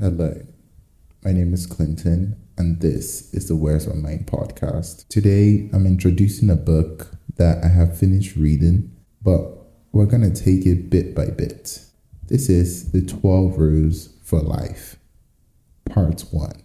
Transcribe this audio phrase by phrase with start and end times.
[0.00, 0.44] Hello,
[1.24, 5.06] my name is Clinton, and this is the Where's My Mind podcast.
[5.06, 8.90] Today, I'm introducing a book that I have finished reading,
[9.22, 9.56] but
[9.92, 11.78] we're going to take it bit by bit.
[12.26, 14.98] This is The 12 Rules for Life,
[15.84, 16.63] Part 1.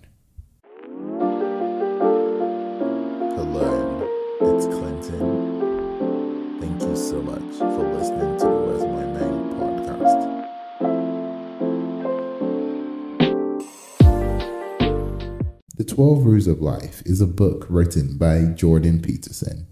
[16.00, 19.68] 12 Rules of Life is a book written by Jordan Peterson,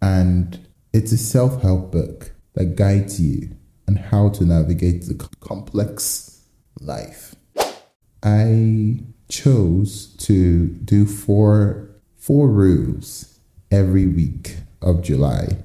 [0.00, 3.50] and it's a self help book that guides you
[3.86, 6.46] on how to navigate the complex
[6.80, 7.34] life.
[8.22, 13.38] I chose to do four, four rules
[13.70, 15.58] every week of July,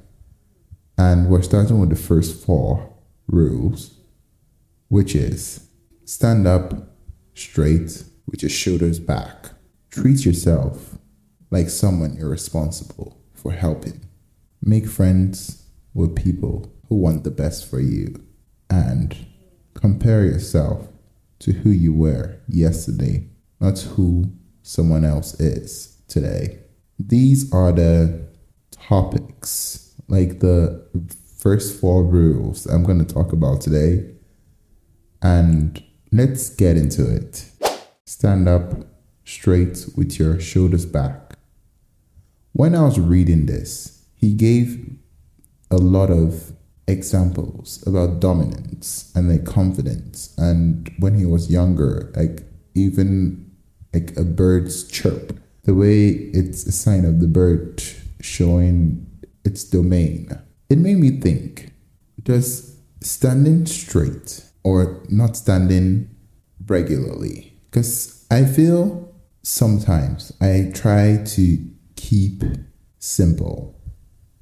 [0.98, 2.92] and we're starting with the first four
[3.28, 3.96] rules,
[4.90, 5.70] which is
[6.04, 6.98] stand up
[7.34, 9.52] straight with your shoulders back.
[9.92, 10.98] Treat yourself
[11.50, 14.06] like someone you're responsible for helping.
[14.62, 18.24] Make friends with people who want the best for you.
[18.70, 19.26] And
[19.74, 20.88] compare yourself
[21.40, 23.28] to who you were yesterday,
[23.60, 26.60] not who someone else is today.
[26.98, 28.30] These are the
[28.72, 30.88] topics, like the
[31.38, 34.10] first four rules I'm going to talk about today.
[35.22, 35.84] And
[36.14, 37.46] let's get into it.
[38.06, 38.91] Stand up
[39.32, 41.38] straight with your shoulders back.
[42.52, 44.98] When I was reading this, he gave
[45.70, 46.52] a lot of
[46.88, 50.36] examples about dominance and like confidence.
[50.38, 52.44] And when he was younger, like
[52.76, 53.50] even
[53.94, 57.82] like a bird's chirp, the way it's a sign of the bird
[58.20, 59.08] showing
[59.46, 60.30] its domain,
[60.70, 61.72] it made me think
[62.22, 66.10] does standing straight or not standing
[66.68, 67.54] regularly?
[67.70, 69.11] Because I feel
[69.44, 71.58] sometimes I try to
[71.96, 72.44] keep
[73.00, 73.80] simple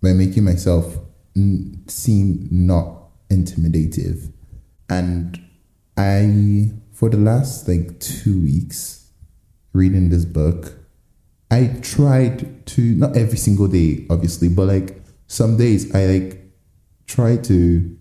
[0.02, 0.97] by making myself
[1.35, 4.31] n- seem not intimidative.
[4.90, 5.40] And
[5.97, 9.12] I, for the last like two weeks,
[9.73, 10.73] reading this book,
[11.52, 16.53] I tried to, not every single day, obviously, but like some days I like
[17.07, 17.97] try to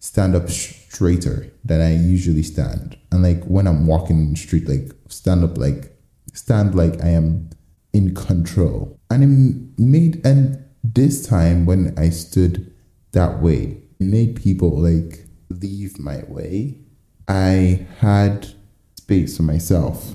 [0.00, 2.96] stand up straighter than I usually stand.
[3.10, 5.97] And like when I'm walking in the street, like stand up like
[6.38, 7.50] stand like I am
[7.92, 8.98] in control.
[9.10, 12.72] And it made and this time when I stood
[13.12, 16.78] that way, it made people like leave my way.
[17.26, 18.48] I had
[18.96, 20.14] space for myself.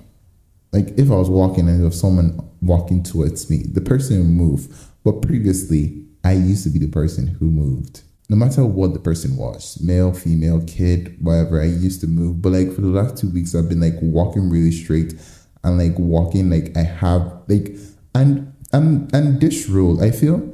[0.72, 4.28] Like if I was walking and there was someone walking towards me, the person would
[4.28, 4.90] move.
[5.04, 8.02] But previously, I used to be the person who moved.
[8.30, 12.42] No matter what the person was, male, female, kid, whatever, I used to move.
[12.42, 15.14] But like for the last two weeks, I've been like walking really straight
[15.63, 17.75] and like walking like I have like
[18.16, 20.53] and and and this rule I feel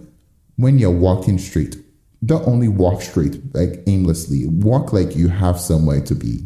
[0.60, 1.78] when you're walking straight,
[2.26, 4.46] don't only walk straight like aimlessly.
[4.46, 6.46] Walk like you have somewhere to be.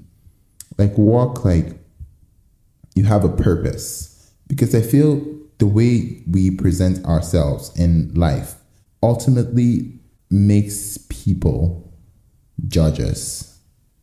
[0.78, 1.80] Like walk like
[2.94, 4.32] you have a purpose.
[4.48, 5.20] Because I feel
[5.58, 8.54] the way we present ourselves in life
[9.02, 10.00] ultimately
[10.30, 11.92] makes people
[12.68, 13.60] judge us,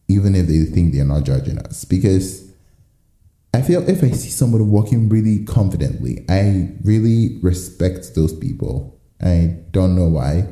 [0.09, 1.85] even if they think they're not judging us.
[1.85, 2.50] Because
[3.53, 9.01] I feel if I see somebody walking really confidently, I really respect those people.
[9.21, 10.49] I don't know why.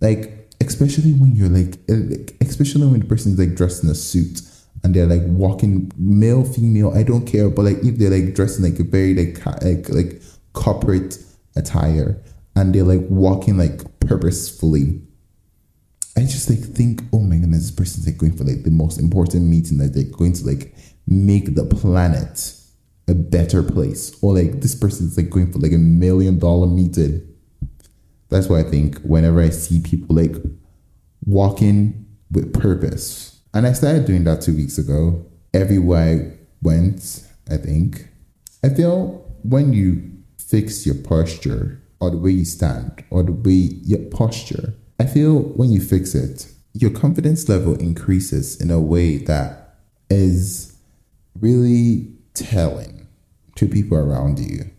[0.00, 3.94] Like, especially when you're like, eh, especially when the person is like dressed in a
[3.94, 4.40] suit
[4.82, 7.50] and they're like walking male, female, I don't care.
[7.50, 10.22] But like if they're like dressed in like a very like like like
[10.52, 11.18] corporate
[11.54, 12.22] attire
[12.54, 15.02] and they're like walking like purposefully.
[16.16, 18.98] I just like think, oh my goodness, this person's like going for like the most
[18.98, 20.74] important meeting that they're going to like
[21.06, 22.54] make the planet
[23.08, 24.16] a better place.
[24.22, 27.22] Or like this person's like going for like a million dollar meeting.
[28.28, 30.36] That's why I think whenever I see people like
[31.24, 33.40] walking with purpose.
[33.54, 35.24] And I started doing that two weeks ago.
[35.54, 38.08] Everywhere I went, I think.
[38.64, 43.70] I feel when you fix your posture or the way you stand or the way
[43.84, 49.18] your posture, I feel when you fix it, your confidence level increases in a way
[49.18, 49.76] that
[50.10, 50.65] is
[51.40, 53.08] really telling
[53.56, 54.70] to people around you.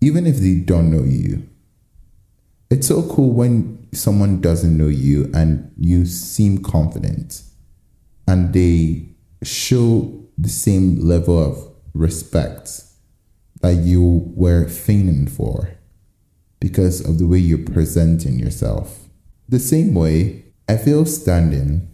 [0.00, 1.48] Even if they don't know you.
[2.70, 7.42] It's so cool when someone doesn't know you and you seem confident
[8.28, 9.08] and they
[9.42, 12.82] show the same level of respect
[13.60, 15.74] that you were feigning for
[16.60, 19.08] because of the way you're presenting yourself.
[19.48, 21.90] The same way, I feel standing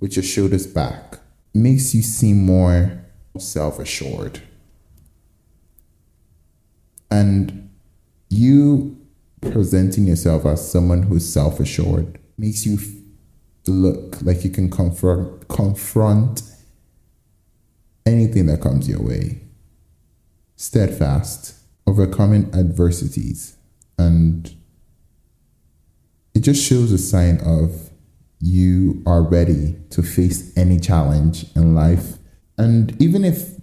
[0.00, 1.20] with your shoulders back
[1.56, 3.04] makes you seem more
[3.38, 4.40] self assured.
[7.10, 7.70] And
[8.28, 8.98] you
[9.40, 12.78] presenting yourself as someone who's self assured makes you
[13.66, 16.42] look like you can confront, confront
[18.04, 19.40] anything that comes your way.
[20.56, 21.54] Steadfast,
[21.86, 23.56] overcoming adversities,
[23.98, 24.54] and
[26.34, 27.85] it just shows a sign of
[28.40, 32.18] you are ready to face any challenge in life.
[32.58, 33.54] And even if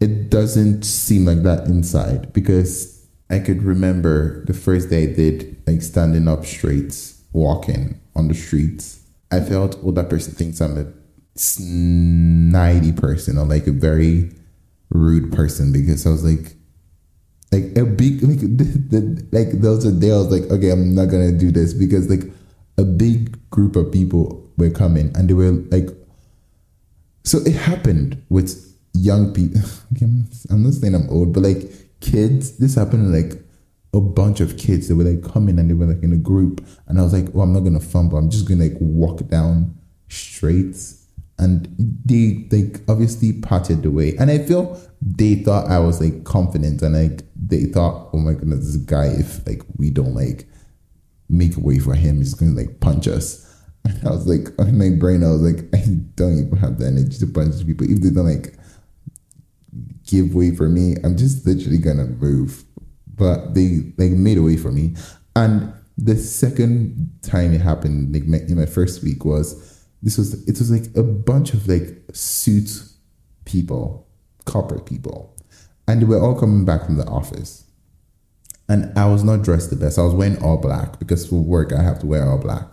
[0.00, 5.62] it doesn't seem like that inside, because I could remember the first day I did
[5.66, 9.00] like standing up straight, walking on the streets.
[9.30, 10.92] I felt, oh, that person thinks I'm a
[11.36, 14.32] snidey person or like a very
[14.90, 16.56] rude person because I was like,
[17.52, 20.94] like a big like the, the, like there was a I was like, okay, I'm
[20.94, 22.24] not gonna do this because like
[22.80, 25.88] a big group of people were coming and they were like
[27.24, 29.60] so it happened with young people
[30.50, 33.42] i'm not saying i'm old but like kids this happened like
[33.92, 34.88] a bunch of kids.
[34.88, 36.64] That were like coming and they were like in a group.
[36.86, 38.18] And i was like oh i'm not gonna fumble.
[38.18, 39.76] I'm just gonna like walk down
[40.08, 40.76] straight
[41.38, 41.68] and
[42.04, 44.16] they like obviously parted the way.
[44.16, 46.82] And i feel they thought i was like confident.
[46.82, 50.46] And like they thought oh my goodness this guy if like we don't like
[51.30, 52.18] make way for him.
[52.18, 53.46] He's going to like punch us.
[53.82, 56.86] And I was like, on my brain, I was like, I don't even have the
[56.86, 57.90] energy to punch people.
[57.90, 58.54] If they don't like
[60.06, 62.64] give way for me, I'm just literally gonna move.
[63.14, 64.96] But they like made a way for me.
[65.34, 70.34] And the second time it happened, like my, in my first week, was this was
[70.46, 72.82] it was like a bunch of like suit
[73.44, 74.06] people,
[74.44, 75.36] corporate people,
[75.86, 77.64] and they were all coming back from the office.
[78.70, 79.98] And I was not dressed the best.
[79.98, 82.66] I was wearing all black because for work I have to wear all black.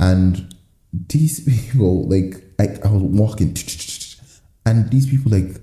[0.00, 0.54] And
[0.92, 1.40] these
[1.70, 3.48] people, like, I, was walking,
[4.66, 5.60] and these people, like,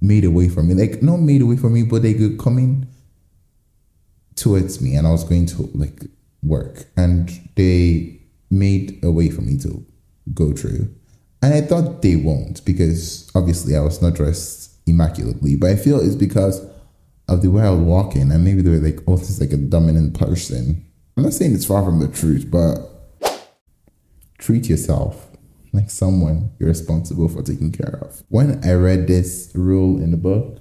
[0.00, 0.74] made a way for me.
[0.74, 2.86] Like, not made a way for me, but they were coming
[4.36, 6.04] towards me, and I was going to, like,
[6.40, 6.84] work.
[6.96, 8.20] And they
[8.52, 9.84] made a way for me to
[10.32, 10.94] go through.
[11.42, 16.00] And I thought they won't because obviously I was not dressed immaculately, but I feel
[16.00, 16.64] it's because
[17.28, 19.52] of the way I was walking, and maybe they were like, "Oh, this is like
[19.52, 20.84] a dominant person."
[21.16, 22.78] I'm not saying it's far from the truth, but
[24.38, 25.28] treat yourself
[25.72, 28.22] like someone you're responsible for taking care of.
[28.28, 30.58] When I read this rule in the book,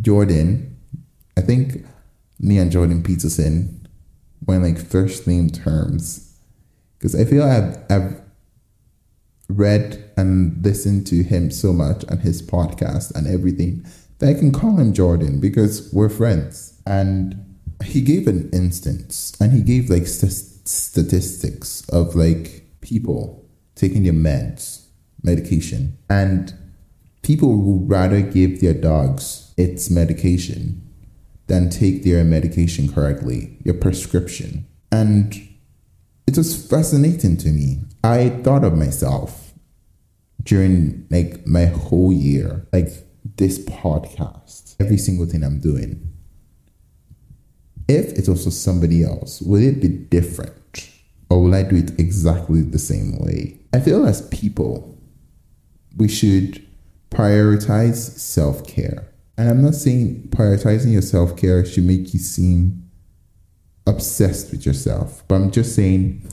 [0.00, 0.76] Jordan,
[1.36, 1.84] I think
[2.38, 3.88] me and Jordan Peterson
[4.46, 6.38] went like first name terms
[6.98, 8.20] because I feel I've I've
[9.48, 13.84] read and listened to him so much and his podcast and everything
[14.24, 16.80] I can call him Jordan because we're friends.
[16.86, 23.44] And he gave an instance and he gave like st- statistics of like people
[23.74, 24.86] taking their meds,
[25.22, 25.98] medication.
[26.08, 26.54] And
[27.22, 30.80] people would rather give their dogs its medication
[31.46, 34.66] than take their medication correctly, their prescription.
[34.90, 35.34] And
[36.26, 37.82] it was fascinating to me.
[38.02, 39.52] I thought of myself
[40.42, 42.88] during like my whole year, like
[43.36, 46.12] this podcast, every single thing I'm doing,
[47.88, 50.90] if it's also somebody else, will it be different?
[51.30, 53.58] Or will I do it exactly the same way?
[53.72, 54.98] I feel as people,
[55.96, 56.64] we should
[57.10, 59.08] prioritize self care.
[59.36, 62.88] And I'm not saying prioritizing your self care should make you seem
[63.86, 66.26] obsessed with yourself, but I'm just saying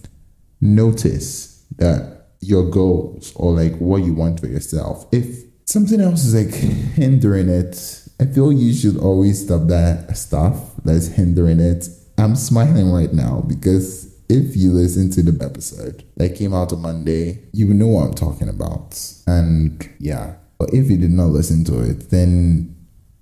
[0.62, 6.36] notice that your goals or like what you want for yourself, if something else is
[6.36, 8.08] like hindering it.
[8.20, 11.88] I feel you should always stop that stuff that's hindering it.
[12.18, 16.82] I'm smiling right now because if you listen to the episode that came out on
[16.82, 19.01] Monday, you will know what I'm talking about.
[19.27, 22.75] And yeah, but if you did not listen to it, then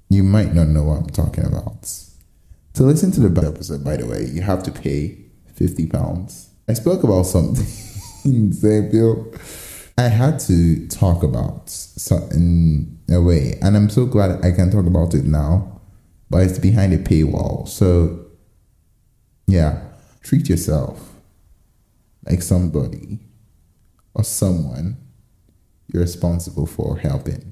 [0.10, 1.92] you might not know what I'm talking about.
[2.74, 5.18] To listen to the episode, by the way, you have to pay
[5.56, 6.50] 50 pounds.
[6.68, 7.66] I spoke about something.
[8.26, 9.32] I feel
[10.00, 11.76] I had to talk about
[12.32, 15.82] in a way, and I'm so glad I can talk about it now.
[16.30, 18.28] But it's behind a paywall, so
[19.46, 19.82] yeah,
[20.24, 21.16] treat yourself
[22.26, 23.20] like somebody
[24.14, 24.96] or someone
[25.92, 27.52] you're responsible for helping.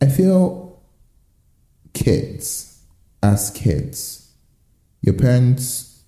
[0.00, 0.80] I feel
[1.92, 2.84] kids,
[3.22, 4.32] as kids,
[5.02, 6.04] your parents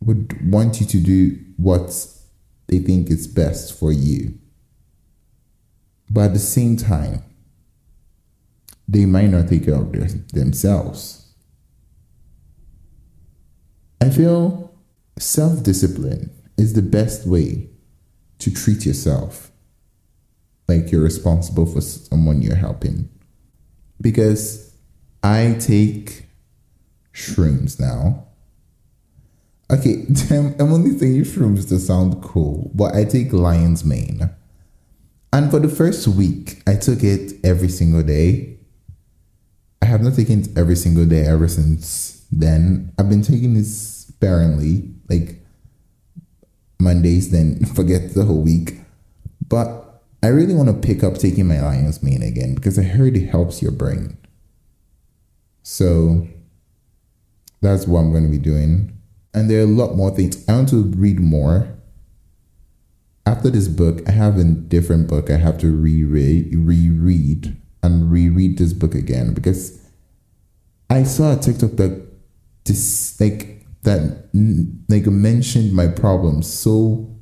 [0.00, 2.13] would want you to do what
[2.66, 4.38] they think is best for you.
[6.10, 7.22] But at the same time,
[8.86, 11.32] they might not take care of their, themselves.
[14.00, 14.74] I feel
[15.18, 17.70] self discipline is the best way
[18.38, 19.50] to treat yourself.
[20.68, 23.08] like you're responsible for someone you're helping.
[24.00, 24.74] Because
[25.22, 26.26] I take
[27.12, 28.26] shrooms now.
[29.70, 34.30] Okay, I'm only saying shrooms to sound cool, but I take lion's mane.
[35.32, 38.58] And for the first week, I took it every single day.
[39.82, 42.92] I have not taken it every single day ever since then.
[42.98, 45.42] I've been taking it sparingly, like
[46.78, 48.78] Mondays, then forget the whole week.
[49.48, 53.16] But I really want to pick up taking my lion's mane again because I heard
[53.16, 54.16] it helps your brain.
[55.62, 56.28] So
[57.60, 58.96] that's what I'm going to be doing.
[59.34, 60.48] And there are a lot more things.
[60.48, 61.68] I want to read more.
[63.26, 68.58] After this book, I have a different book I have to reread, reread and reread
[68.58, 69.80] this book again because
[70.88, 72.06] I saw a TikTok that
[72.64, 74.28] just like that
[74.88, 77.14] like mentioned my problems so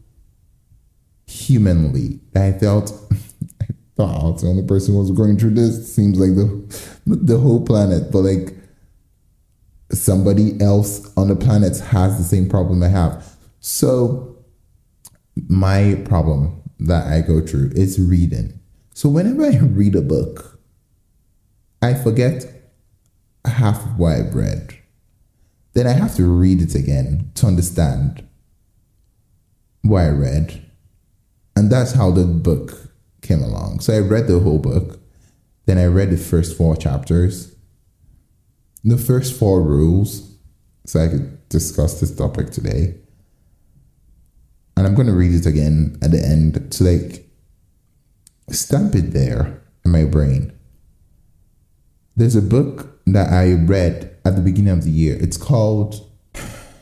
[1.26, 2.92] humanly that I felt
[3.60, 3.66] I
[3.96, 5.94] thought oh, I was the only person who was going through this.
[5.94, 8.54] Seems like the the whole planet, but like
[9.92, 13.36] somebody else on the planet has the same problem I have.
[13.60, 14.36] So
[15.48, 18.58] my problem that I go through is reading.
[18.94, 20.58] So whenever I read a book,
[21.80, 22.44] I forget
[23.44, 24.78] half of what I've read.
[25.74, 28.26] Then I have to read it again to understand
[29.82, 30.70] what I read.
[31.56, 33.80] And that's how the book came along.
[33.80, 35.00] So I read the whole book.
[35.66, 37.51] Then I read the first four chapters.
[38.84, 40.36] The first four rules,
[40.86, 42.94] so I could discuss this topic today.
[44.76, 47.28] And I'm going to read it again at the end to like
[48.50, 50.52] stamp it there in my brain.
[52.16, 55.16] There's a book that I read at the beginning of the year.
[55.20, 56.10] It's called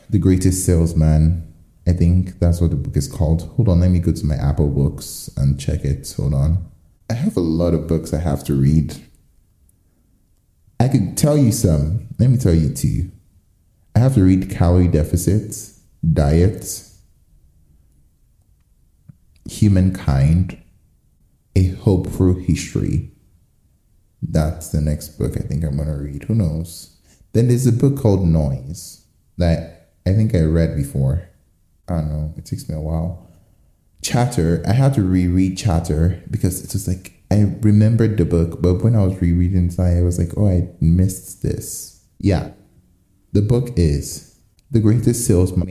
[0.09, 1.53] The Greatest Salesman.
[1.87, 3.43] I think that's what the book is called.
[3.55, 6.11] Hold on, let me go to my Apple Books and check it.
[6.17, 6.69] Hold on.
[7.09, 8.95] I have a lot of books I have to read.
[10.81, 12.07] I could tell you some.
[12.17, 13.11] Let me tell you two.
[13.95, 15.79] I have to read Calorie Deficits,
[16.11, 16.99] diets,
[19.47, 20.59] Humankind,
[21.55, 23.11] A Hopeful History.
[24.23, 26.23] That's the next book I think I'm to read.
[26.23, 26.97] Who knows?
[27.33, 29.05] Then there's a book called Noise
[29.37, 31.29] that I think I read before.
[31.87, 32.33] I don't know.
[32.37, 33.29] It takes me a while.
[34.01, 34.63] Chatter.
[34.67, 38.93] I had to reread Chatter because it was like I remembered the book, but when
[38.93, 42.03] I was rereading it, I was like, oh, I missed this.
[42.19, 42.51] Yeah.
[43.31, 44.35] The book is
[44.69, 45.69] The Greatest Salesman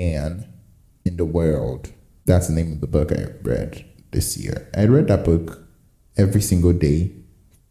[1.05, 1.93] in the World.
[2.25, 4.71] That's the name of the book I read this year.
[4.75, 5.63] I read that book
[6.17, 7.13] every single day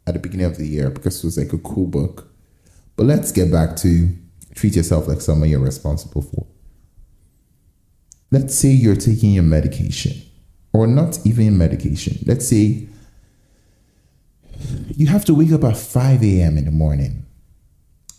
[0.06, 2.32] at the beginning of the year because it was like a cool book.
[2.96, 4.16] But let's get back to
[4.54, 6.46] treat yourself like someone you're responsible for.
[8.30, 10.22] Let's say you're taking your medication,
[10.74, 12.20] or not even medication.
[12.28, 12.89] Let's say
[14.96, 16.58] you have to wake up at 5 a.m.
[16.58, 17.26] in the morning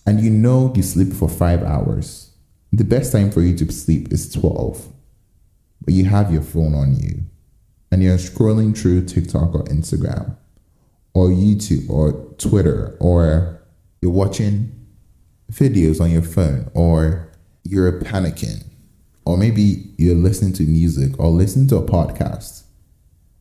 [0.06, 2.32] and you know you sleep for five hours.
[2.72, 4.88] The best time for you to sleep is 12,
[5.84, 7.24] but you have your phone on you
[7.90, 10.36] and you're scrolling through TikTok or Instagram
[11.14, 13.60] or YouTube or Twitter or
[14.00, 14.72] you're watching
[15.52, 17.30] videos on your phone or
[17.64, 18.64] you're panicking
[19.24, 22.64] or maybe you're listening to music or listening to a podcast.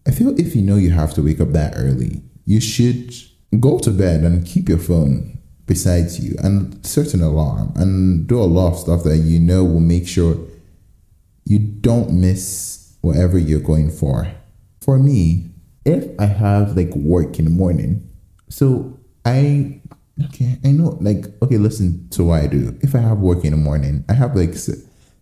[0.07, 3.13] I feel if you know you have to wake up that early, you should
[3.59, 5.37] go to bed and keep your phone
[5.67, 9.63] beside you and set an alarm and do a lot of stuff that you know
[9.63, 10.35] will make sure
[11.45, 14.27] you don't miss whatever you're going for.
[14.81, 15.51] For me,
[15.85, 18.09] if I have like work in the morning,
[18.49, 19.79] so I
[20.25, 22.75] okay, I know like okay, listen to what I do.
[22.81, 24.73] If I have work in the morning, I have like so,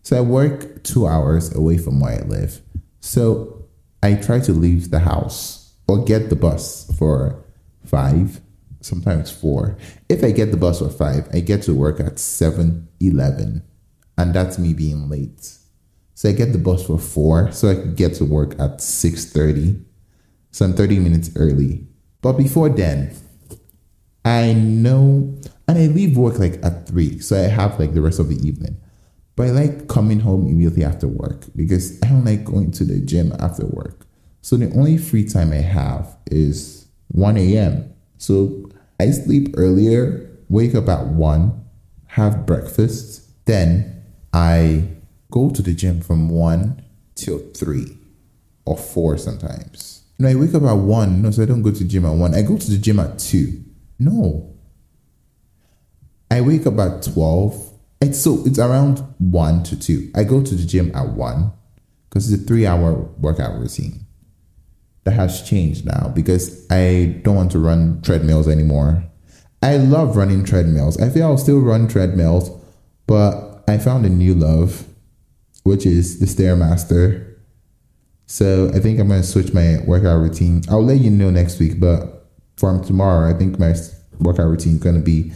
[0.01, 2.61] so I work two hours away from where I live.
[3.01, 3.65] So
[4.01, 5.56] I try to leave the house
[5.87, 7.43] or get the bus for
[7.85, 8.41] five,
[8.81, 9.77] sometimes four.
[10.09, 13.63] If I get the bus for five, I get to work at seven eleven,
[14.17, 15.53] and that's me being late.
[16.13, 19.31] So I get the bus for four, so I can get to work at six
[19.31, 19.79] thirty.
[20.51, 21.87] So I'm thirty minutes early.
[22.21, 23.15] But before then,
[24.25, 28.19] I know, and I leave work like at three, so I have like the rest
[28.19, 28.81] of the evening.
[29.35, 32.99] But I like coming home immediately after work because I don't like going to the
[32.99, 34.06] gym after work.
[34.47, 37.93] So the only free time I have is 1 a.m.
[38.17, 41.65] So I sleep earlier, wake up at 1,
[42.05, 44.87] have breakfast, then I
[45.31, 46.81] go to the gym from 1
[47.15, 47.97] till 3
[48.63, 50.03] or 4 sometimes.
[50.17, 51.21] No, I wake up at 1.
[51.21, 52.33] No, so I don't go to gym at 1.
[52.33, 53.61] I go to the gym at 2.
[53.99, 54.55] No.
[56.31, 57.73] I wake up at 12.
[57.99, 60.11] It's so it's around 1 to 2.
[60.15, 61.51] I go to the gym at 1
[62.07, 64.06] because it's a 3 hour workout routine.
[65.07, 69.05] That has changed now because I don't want to run treadmills anymore.
[69.61, 70.99] I love running treadmills.
[70.99, 72.51] I feel I'll still run treadmills,
[73.07, 74.85] but I found a new love,
[75.63, 77.35] which is the Stairmaster.
[78.25, 80.63] So I think I'm gonna switch my workout routine.
[80.69, 83.73] I'll let you know next week, but from tomorrow, I think my
[84.19, 85.31] workout routine is gonna be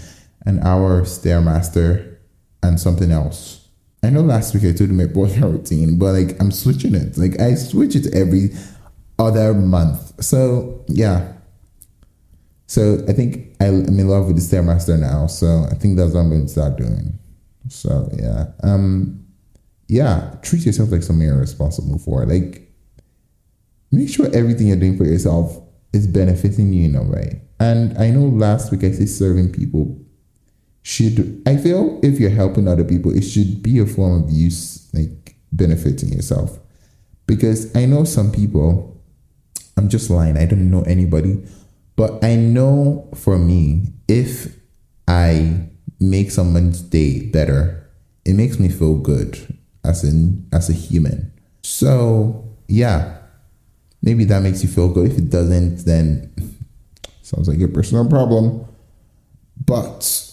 [0.46, 2.18] an hour Stairmaster
[2.62, 3.70] and something else.
[4.04, 7.18] I know last week I told you my workout routine, but like I'm switching it.
[7.18, 8.50] Like I switch it every
[9.22, 10.24] other month.
[10.24, 11.34] So yeah.
[12.68, 15.28] So I think I, am in love with the Stairmaster now.
[15.28, 17.20] So I think that's what I'm going to start doing.
[17.70, 18.46] So yeah.
[18.63, 19.25] Um
[19.88, 22.25] yeah, treat yourself like something you're responsible for.
[22.25, 22.72] Like
[23.92, 25.62] make sure everything you're doing for yourself
[25.92, 27.42] is benefiting you in a way.
[27.60, 30.01] And I know last week I said serving people
[30.84, 34.90] should I feel if you're helping other people, it should be a form of use
[34.94, 36.60] like benefiting yourself.
[37.28, 38.91] Because I know some people,
[39.78, 41.44] I'm just lying, I don't know anybody,
[41.96, 44.56] but I know for me, if
[45.08, 47.90] I make someone's day better,
[48.25, 51.32] it makes me feel good as in as a human.
[51.63, 53.18] So yeah,
[54.01, 55.12] maybe that makes you feel good.
[55.12, 56.34] If it doesn't, then
[57.22, 58.66] sounds like a personal problem.
[59.66, 60.28] But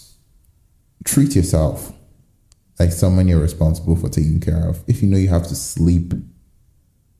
[1.04, 1.92] treat yourself
[2.78, 4.82] like someone you're responsible for taking care of.
[4.86, 6.14] If you know you have to sleep,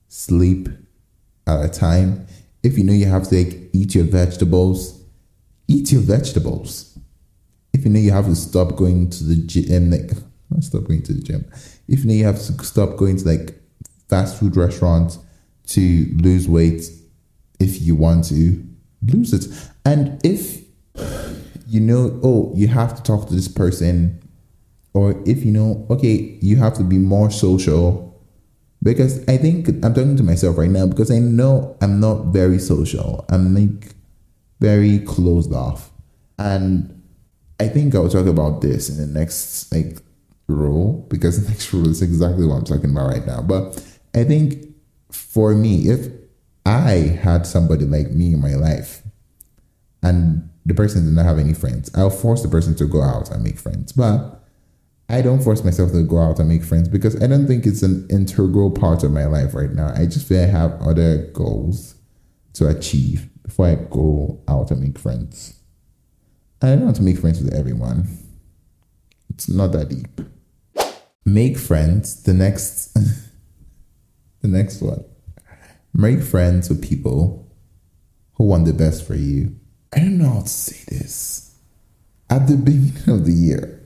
[0.07, 0.69] sleep
[1.49, 2.27] at a time.
[2.63, 5.03] If you know you have to eat your vegetables,
[5.67, 6.97] eat your vegetables.
[7.73, 10.11] If you know you have to stop going to the gym, um, like
[10.49, 11.45] not stop going to the gym.
[11.87, 13.59] If you know you have to stop going to like
[14.09, 15.19] fast food restaurants
[15.67, 16.83] to lose weight,
[17.59, 18.65] if you want to
[19.01, 19.45] lose it,
[19.85, 20.63] and if
[21.69, 24.19] you know, oh, you have to talk to this person,
[24.93, 28.08] or if you know, okay, you have to be more social.
[28.81, 32.59] Because I think I'm talking to myself right now because I know I'm not very
[32.59, 33.25] social.
[33.29, 33.93] I'm like
[34.59, 35.91] very closed off.
[36.37, 37.03] And
[37.59, 39.97] I think I'll talk about this in the next like
[40.47, 43.41] role because the next role is exactly what I'm talking about right now.
[43.41, 43.83] But
[44.15, 44.65] I think
[45.11, 46.07] for me, if
[46.65, 49.01] I had somebody like me in my life
[50.03, 51.89] and the person did not have any friends.
[51.95, 53.91] I'll force the person to go out and make friends.
[53.91, 54.38] But
[55.09, 57.81] I don't force myself to go out and make friends because I don't think it's
[57.81, 59.91] an integral part of my life right now.
[59.95, 61.95] I just feel I have other goals
[62.53, 65.59] to achieve before I go out and make friends.
[66.61, 68.07] I don't want to make friends with everyone.
[69.29, 70.21] It's not that deep.
[71.25, 72.23] Make friends.
[72.23, 72.93] The next
[74.41, 75.03] the next one.
[75.93, 77.51] Make friends with people
[78.33, 79.59] who want the best for you
[79.91, 81.55] I don't know how to say this.
[82.29, 83.78] At the beginning of the year,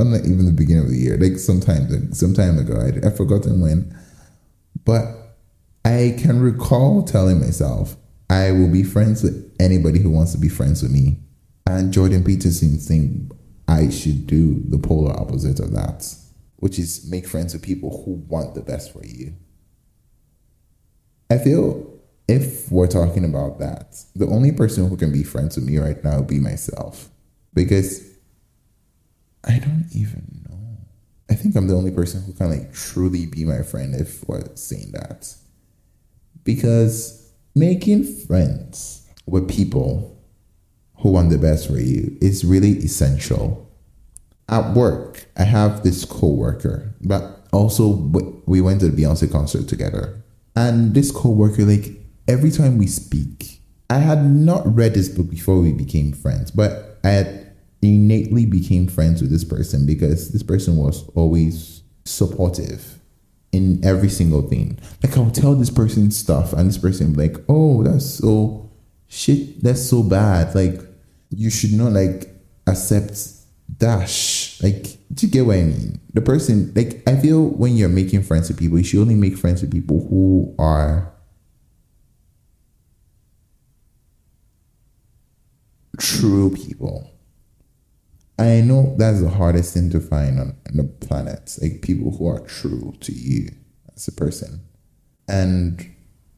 [0.00, 3.16] I'm not even the beginning of the year, like sometime some time ago, I, I've
[3.16, 3.96] forgotten when,
[4.84, 5.04] but
[5.84, 7.96] I can recall telling myself
[8.28, 11.18] I will be friends with anybody who wants to be friends with me.
[11.66, 13.32] And Jordan Peterson think
[13.68, 16.12] I should do the polar opposite of that,
[16.56, 19.34] which is make friends with people who want the best for you.
[21.30, 25.64] I feel if we're talking about that, the only person who can be friends with
[25.64, 27.08] me right now would be myself.
[27.54, 28.09] Because
[29.44, 30.78] I don't even know.
[31.30, 34.54] I think I'm the only person who can like truly be my friend if we're
[34.54, 35.34] saying that.
[36.44, 40.20] Because making friends with people
[40.98, 43.70] who want the best for you is really essential.
[44.48, 47.92] At work, I have this coworker, but also
[48.46, 50.22] we went to the Beyonce concert together.
[50.56, 51.92] And this coworker, like,
[52.26, 56.98] every time we speak, I had not read this book before we became friends, but
[57.04, 57.49] I had
[57.82, 62.98] innately became friends with this person because this person was always supportive
[63.52, 64.78] in every single thing.
[65.02, 68.70] Like I'll tell this person stuff and this person like, oh, that's so
[69.08, 70.54] shit, that's so bad.
[70.54, 70.80] Like
[71.30, 72.28] you should not like
[72.66, 73.18] accept
[73.78, 74.62] dash.
[74.62, 76.00] Like, do you get what I mean?
[76.12, 79.36] The person like I feel when you're making friends with people, you should only make
[79.36, 81.12] friends with people who are
[85.98, 87.10] true people.
[88.40, 92.26] I know that's the hardest thing to find on, on the planet, like people who
[92.26, 93.50] are true to you
[93.94, 94.60] as a person.
[95.28, 95.94] And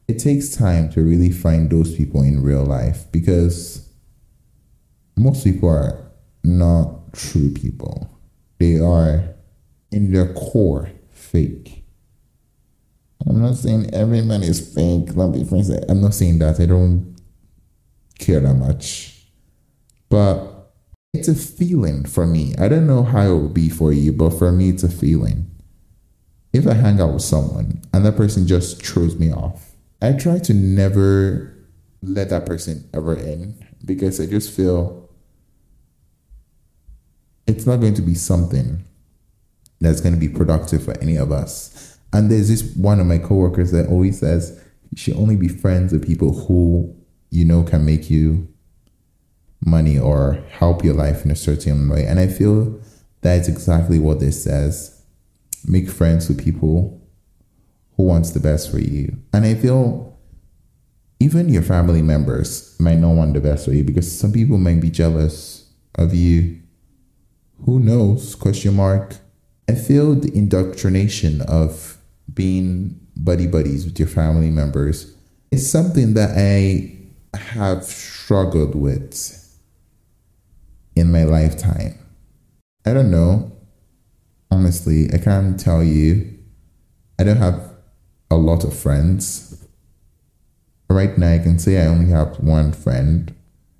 [0.07, 3.89] it takes time to really find those people in real life because
[5.15, 6.11] most people are
[6.43, 8.09] not true people.
[8.59, 9.23] They are,
[9.91, 11.85] in their core, fake.
[13.25, 15.11] I'm not saying every man is fake.
[15.11, 16.57] I'm not saying that.
[16.59, 17.15] I don't
[18.19, 19.13] care that much
[20.13, 20.52] but
[21.13, 22.55] it's a feeling for me.
[22.57, 25.49] I don't know how it would be for you, but for me, it's a feeling.
[26.51, 29.71] If I hang out with someone and that person just throws me off,
[30.01, 31.55] I try to never
[32.01, 35.09] let that person ever in because I just feel
[37.47, 38.83] it's not going to be something
[39.79, 41.97] that's going to be productive for any of us.
[42.11, 45.93] And there's this one of my coworkers that always says you should only be friends
[45.93, 46.95] with people who
[47.29, 48.47] you know can make you
[49.65, 52.05] money or help your life in a certain way.
[52.05, 52.79] And I feel
[53.21, 55.01] that's exactly what this says.
[55.65, 57.01] Make friends with people
[57.95, 59.17] who wants the best for you.
[59.31, 60.17] And I feel
[61.19, 64.81] even your family members might not want the best for you because some people might
[64.81, 66.59] be jealous of you.
[67.65, 68.35] Who knows?
[68.35, 69.15] Question mark.
[69.69, 71.97] I feel the indoctrination of
[72.33, 75.15] being buddy buddies with your family members
[75.51, 76.97] is something that I
[77.37, 79.42] have struggled with
[80.95, 81.97] in my lifetime.
[82.85, 83.51] I don't know.
[84.51, 86.37] Honestly, I can't tell you.
[87.17, 87.73] I don't have
[88.29, 89.65] a lot of friends.
[90.89, 93.33] Right now, I can say I only have one friend.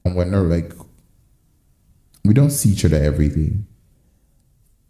[0.06, 0.73] And we're not like,
[2.26, 3.54] we don't see each other every day.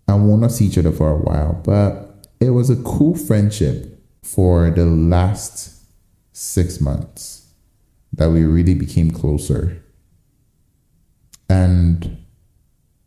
[0.08, 1.62] And we'll not see each other for a while.
[1.64, 5.86] But it was a cool friendship for the last
[6.32, 7.54] six months
[8.14, 9.83] that we really became closer.
[11.54, 12.18] And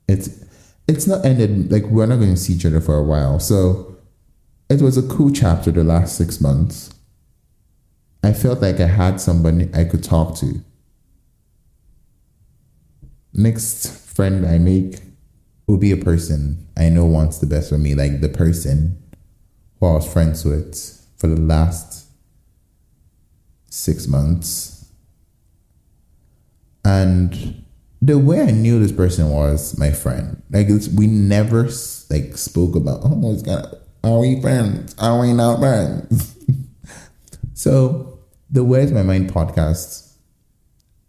[0.06, 0.28] it's
[0.87, 3.40] it's not ended like we're not going to see each other for a while.
[3.40, 3.96] So
[4.70, 6.94] it was a cool chapter the last six months.
[8.22, 10.62] I felt like I had somebody I could talk to.
[13.35, 15.00] Next friend I make
[15.66, 19.02] will be a person I know wants the best for me, like the person
[19.80, 22.06] who I was friends with for the last
[23.70, 24.87] six months.
[26.85, 27.65] And
[28.07, 30.40] the way I knew this person was my friend.
[30.51, 31.64] Like we never
[32.09, 33.66] like spoke about oh it's got
[34.05, 34.95] are we friends?
[34.99, 36.37] Are we not friends?
[37.55, 40.12] so the Where's My Mind podcast,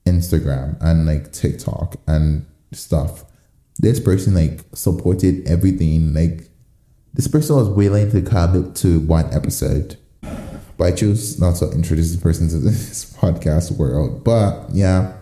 [0.07, 3.25] Instagram and like TikTok and stuff.
[3.77, 6.15] This person like supported everything.
[6.15, 6.49] Like
[7.13, 9.97] this person was willing to commit to one episode.
[10.21, 14.23] But I chose not to introduce this person to this podcast world.
[14.23, 15.16] But yeah,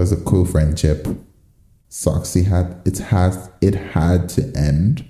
[0.00, 1.06] was a cool friendship.
[1.06, 5.08] It had it has it had to end.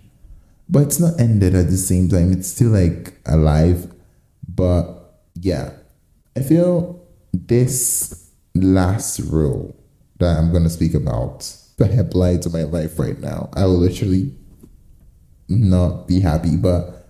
[0.69, 2.33] But it's not ended at the same time.
[2.33, 3.93] It's still like alive.
[4.49, 5.71] But yeah.
[6.37, 9.77] I feel this last rule
[10.19, 11.41] that I'm gonna speak about
[11.79, 13.51] that apply to my life right now.
[13.55, 14.35] I will literally
[15.49, 17.09] not be happy, but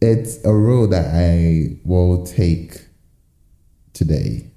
[0.00, 2.86] it's a rule that I will take
[3.92, 4.50] today.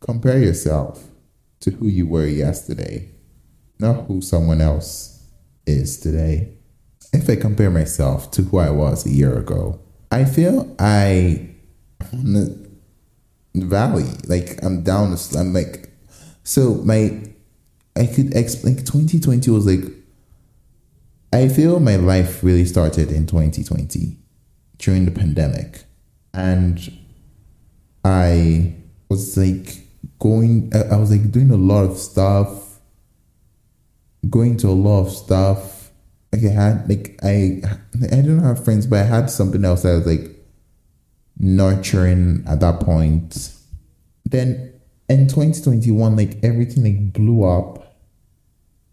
[0.00, 1.07] Compare yourself
[1.60, 3.10] to who you were yesterday,
[3.78, 5.26] not who someone else
[5.66, 6.54] is today.
[7.12, 11.50] If I compare myself to who I was a year ago, I feel I
[12.12, 12.32] in
[13.54, 15.16] the valley, like I'm down.
[15.36, 15.90] I'm like,
[16.44, 17.20] so my,
[17.96, 18.76] I could explain.
[18.76, 19.92] 2020 was like,
[21.32, 24.16] I feel my life really started in 2020
[24.78, 25.84] during the pandemic,
[26.32, 26.80] and
[28.04, 28.74] I
[29.08, 29.87] was like
[30.18, 32.80] going I, I was like doing a lot of stuff
[34.28, 35.90] going to a lot of stuff.
[36.32, 37.62] Like i had like i
[38.12, 40.44] i don't have friends but i had something else that was like
[41.38, 43.54] nurturing at that point.
[44.24, 44.74] Then
[45.08, 47.96] in 2021 like everything like blew up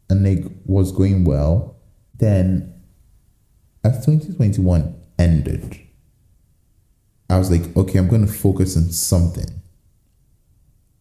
[0.10, 1.76] and like was going well.
[2.18, 2.76] Then
[3.86, 5.80] as 2021 ended
[7.30, 9.62] i was like okay i'm to focus on something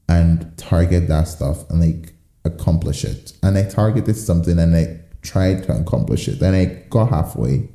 [0.08, 2.14] and target that stuff and like
[2.44, 3.32] accomplish it.
[3.42, 6.40] And I targeted something and I tried to accomplish it.
[6.40, 7.68] Then I got halfway.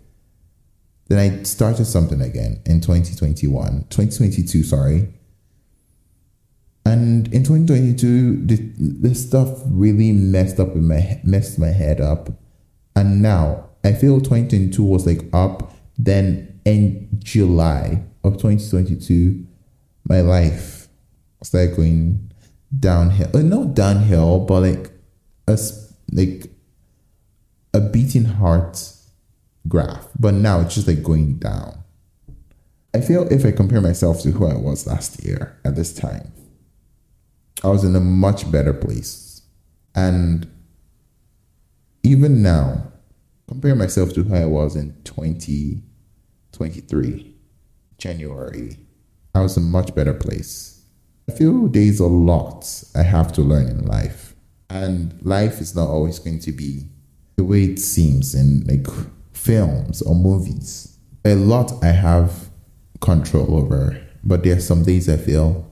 [1.07, 5.13] Then I started something again in 2021, 2022, sorry.
[6.85, 12.29] And in 2022, this, this stuff really messed up in my messed my head up.
[12.95, 15.73] And now I feel 2022 was like up.
[15.97, 19.45] Then in July of 2022,
[20.07, 20.78] my life
[21.43, 22.31] started going
[22.77, 23.29] downhill.
[23.33, 24.91] Uh, not downhill, but like
[25.47, 25.57] a
[26.11, 26.51] like
[27.73, 28.93] a beating heart
[29.67, 30.07] graph.
[30.19, 31.83] But now it's just like going down.
[32.93, 36.33] I feel if I compare myself to who I was last year at this time,
[37.63, 39.43] I was in a much better place.
[39.93, 40.49] And
[42.03, 42.91] even now,
[43.47, 47.35] compare myself to who I was in 2023,
[47.97, 48.77] January,
[49.35, 50.68] I was in a much better place.
[51.29, 54.33] I feel there's a lot I have to learn in life.
[54.67, 56.87] And life is not always going to be
[57.35, 58.87] the way it seems in like
[59.33, 60.97] films or movies.
[61.23, 62.49] A lot I have
[62.99, 65.69] control over but there are some days I feel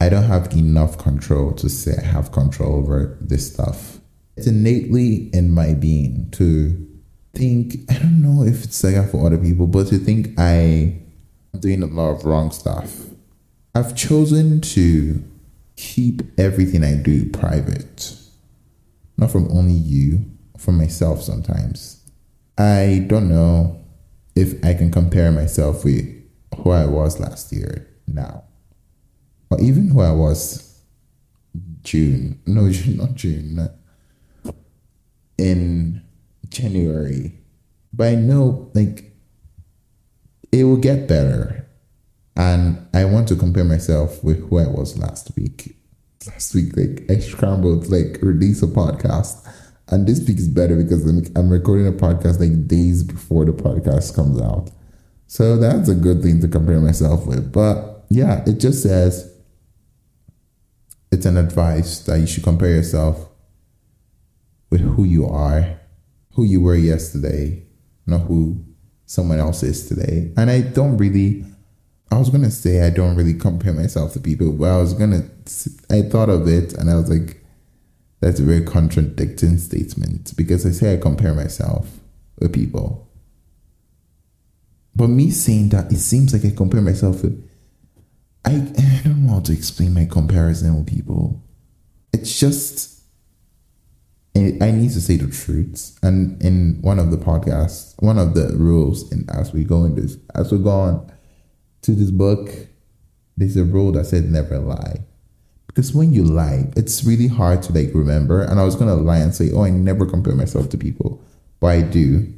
[0.00, 4.00] I don't have enough control to say I have control over this stuff.
[4.38, 6.86] It's innately in my being to
[7.34, 11.02] think, I don't know if it's like that for other people, but to think I
[11.54, 13.08] am doing a lot of wrong stuff.
[13.78, 15.22] I've chosen to
[15.76, 18.12] keep everything I do private,
[19.16, 20.24] not from only you,
[20.56, 22.04] from myself sometimes.
[22.58, 23.80] I don't know
[24.34, 26.12] if I can compare myself with
[26.56, 28.42] who I was last year now,
[29.48, 30.82] or even who I was
[31.84, 32.40] June.
[32.46, 33.70] No, not June.
[35.38, 36.02] In
[36.48, 37.38] January,
[37.92, 39.12] but I know like
[40.50, 41.67] it will get better,
[42.38, 45.76] and I want to compare myself with who I was last week.
[46.26, 49.46] Last week, like I scrambled like release a podcast
[49.90, 53.52] and this week is better because I'm, I'm recording a podcast like days before the
[53.52, 54.70] podcast comes out.
[55.26, 57.52] So that's a good thing to compare myself with.
[57.52, 59.34] But yeah, it just says
[61.10, 63.28] it's an advice that you should compare yourself
[64.70, 65.80] with who you are,
[66.34, 67.62] who you were yesterday,
[68.06, 68.62] not who
[69.06, 70.32] someone else is today.
[70.36, 71.46] And I don't really,
[72.10, 75.70] I was to say I don't really compare myself to people, but I was to,
[75.90, 77.42] I thought of it and I was like,
[78.20, 82.00] that's a very contradicting statement because I say I compare myself
[82.38, 83.08] with people.
[84.96, 87.48] But me saying that, it seems like I compare myself with.
[88.44, 91.40] I, I don't know how to explain my comparison with people.
[92.12, 92.96] It's just.
[94.34, 95.98] I need to say the truth.
[96.02, 99.96] And in one of the podcasts, one of the rules, and as we go in
[99.96, 101.12] this, as we go on
[101.88, 102.50] to this book,
[103.38, 105.00] there's a rule that said never lie.
[105.68, 108.42] Because when you lie, it's really hard to like remember.
[108.42, 111.22] And I was gonna lie and say, oh, I never compare myself to people,
[111.60, 112.30] but I do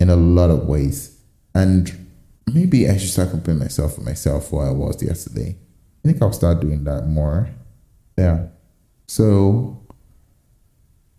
[0.00, 1.16] in a lot of ways.
[1.54, 2.08] And
[2.52, 5.56] maybe I should start comparing myself with myself who I was yesterday.
[6.04, 7.50] I think I'll start doing that more.
[8.18, 8.46] Yeah.
[9.06, 9.86] So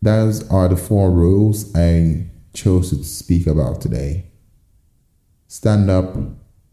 [0.01, 4.25] those are the four rules I chose to speak about today.
[5.47, 6.17] Stand up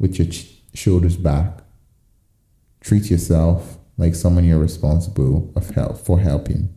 [0.00, 0.26] with your
[0.75, 1.61] shoulders back.
[2.81, 6.75] Treat yourself like someone you're responsible of help for helping.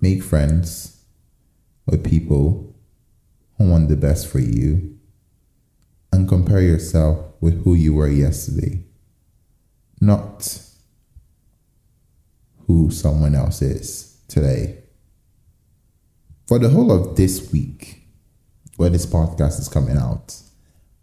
[0.00, 1.04] Make friends
[1.86, 2.74] with people
[3.58, 4.98] who want the best for you
[6.12, 8.82] and compare yourself with who you were yesterday,
[10.00, 10.60] not
[12.66, 14.78] who someone else is today.
[16.46, 18.02] For the whole of this week,
[18.76, 20.36] where this podcast is coming out,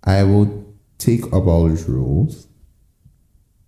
[0.08, 0.66] I will
[0.98, 2.48] take up all these rules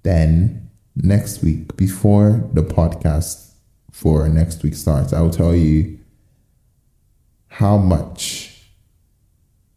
[0.04, 3.52] then next week, before the podcast
[3.92, 6.00] for next week starts, I'll tell you
[7.48, 8.70] how much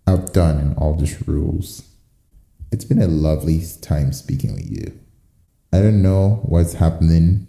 [0.07, 1.83] I've done in all these rules.
[2.71, 4.99] It's been a lovely time speaking with you.
[5.73, 7.47] I don't know what's happening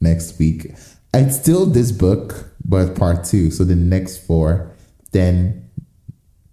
[0.00, 0.72] next week.
[1.12, 3.50] It's still this book, but part two.
[3.50, 4.72] So the next four,
[5.12, 5.63] then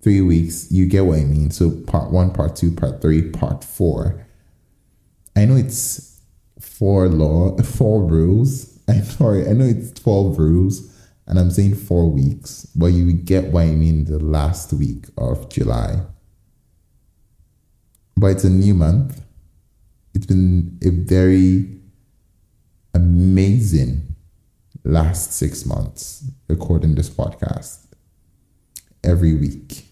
[0.01, 1.51] three weeks, you get what I mean.
[1.51, 4.25] So part one, part two, part three, part four.
[5.35, 6.19] I know it's
[6.59, 8.79] four law, four rules.
[8.87, 10.91] I'm sorry, I know it's 12 rules
[11.27, 15.49] and I'm saying four weeks, but you get what I mean the last week of
[15.49, 16.01] July.
[18.17, 19.21] But it's a new month.
[20.13, 21.79] It's been a very
[22.93, 24.15] amazing
[24.83, 27.85] last six months recording this podcast
[29.03, 29.90] every week.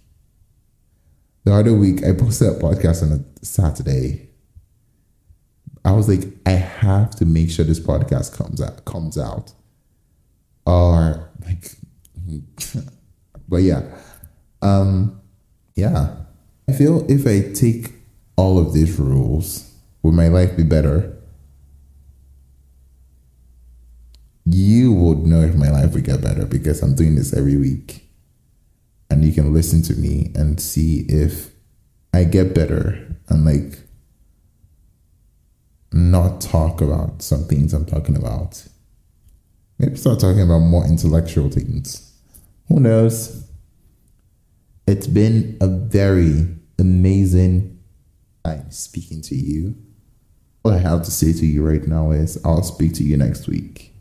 [1.49, 4.29] The other week, I posted a podcast on a Saturday
[5.83, 9.51] I was like, I have to make sure this podcast comes out comes out.
[10.67, 11.71] Or like
[13.47, 13.81] but yeah.
[14.61, 15.19] Um
[15.73, 16.17] yeah.
[16.67, 17.93] I feel if I take
[18.35, 21.17] all of these rules, will my life be better?
[24.45, 28.08] You would know if my life would get better because I'm doing this every week.
[29.09, 31.51] And you can listen to me and see if
[32.13, 33.79] I get better and like
[35.91, 38.65] not talk about some things I'm talking about.
[39.79, 42.13] Maybe start talking about more intellectual things.
[42.67, 43.49] Who knows?
[44.85, 47.79] It's been a very amazing
[48.43, 49.75] time speaking to you.
[50.63, 53.47] All I have to say to you right now is I'll speak to you next
[53.47, 53.93] week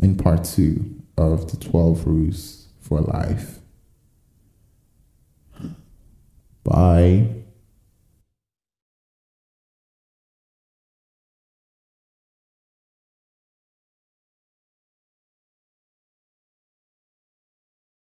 [0.00, 3.60] in part two of the 12 rules for life.
[6.62, 7.43] Bye.